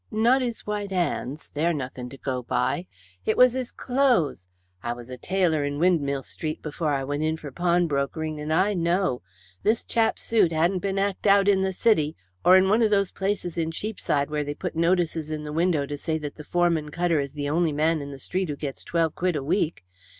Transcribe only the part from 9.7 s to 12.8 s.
chap's suit hadn't been 'acked out in the City or in